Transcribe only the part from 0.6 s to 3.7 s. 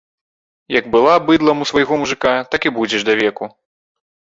Як была быдлам у свайго мужыка, так і будзеш давеку.